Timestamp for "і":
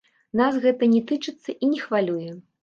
1.63-1.71